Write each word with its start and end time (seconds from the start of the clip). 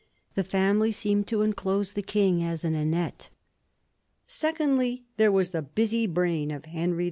The 0.33 0.43
family 0.43 0.91
seemed 0.91 1.27
to 1.27 1.43
enclose 1.43 1.93
the 1.93 2.01
king 2.01 2.41
as 2.43 2.65
in 2.65 2.73
a 2.73 2.83
net. 2.83 3.29
Secondly, 4.25 5.03
there 5.17 5.31
was 5.31 5.51
the 5.51 5.61
busy 5.61 6.07
brain 6.07 6.49
of 6.49 6.65
Henry 6.65 6.97
II. 6.97 6.99